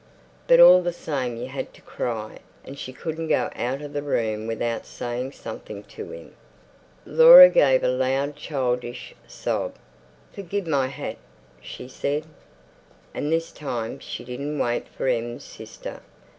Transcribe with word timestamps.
But 0.47 0.59
all 0.59 0.81
the 0.81 0.93
same 0.93 1.37
you 1.37 1.45
had 1.45 1.75
to 1.75 1.81
cry, 1.83 2.39
and 2.65 2.75
she 2.75 2.91
couldn't 2.91 3.27
go 3.27 3.51
out 3.55 3.83
of 3.83 3.93
the 3.93 4.01
room 4.01 4.47
without 4.47 4.87
saying 4.87 5.33
something 5.33 5.83
to 5.93 6.11
him. 6.11 6.33
Laura 7.05 7.49
gave 7.51 7.83
a 7.83 7.87
loud 7.87 8.35
childish 8.35 9.13
sob. 9.27 9.75
"Forgive 10.33 10.65
my 10.65 10.87
hat," 10.87 11.17
she 11.61 11.87
said. 11.87 12.25
And 13.13 13.31
this 13.31 13.51
time 13.51 13.99
she 13.99 14.23
didn't 14.23 14.57
wait 14.57 14.87
for 14.87 15.07
Em's 15.07 15.43
sister. 15.43 16.01